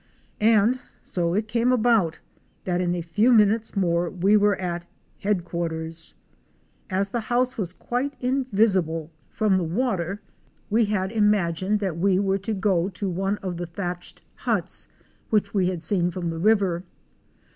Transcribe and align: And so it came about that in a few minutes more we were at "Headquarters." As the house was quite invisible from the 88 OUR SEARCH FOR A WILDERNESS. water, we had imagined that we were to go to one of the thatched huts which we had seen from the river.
And 0.39 0.79
so 1.03 1.35
it 1.35 1.47
came 1.47 1.71
about 1.71 2.17
that 2.63 2.81
in 2.81 2.95
a 2.95 3.03
few 3.03 3.31
minutes 3.31 3.75
more 3.77 4.09
we 4.09 4.35
were 4.35 4.59
at 4.59 4.87
"Headquarters." 5.19 6.15
As 6.89 7.09
the 7.09 7.19
house 7.29 7.55
was 7.55 7.71
quite 7.71 8.15
invisible 8.19 9.11
from 9.29 9.59
the 9.59 9.63
88 9.63 9.63
OUR 9.63 9.69
SEARCH 9.69 9.77
FOR 9.77 9.83
A 9.83 9.85
WILDERNESS. 9.85 9.99
water, 9.99 10.21
we 10.71 10.85
had 10.85 11.11
imagined 11.11 11.79
that 11.81 11.97
we 11.99 12.17
were 12.17 12.39
to 12.39 12.53
go 12.55 12.89
to 12.89 13.09
one 13.09 13.37
of 13.43 13.57
the 13.57 13.67
thatched 13.67 14.23
huts 14.37 14.87
which 15.29 15.53
we 15.53 15.67
had 15.67 15.83
seen 15.83 16.09
from 16.09 16.29
the 16.29 16.39
river. 16.39 16.83